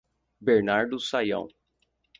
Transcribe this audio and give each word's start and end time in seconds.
Bernardo 0.41 0.97
Sayão 0.97 1.47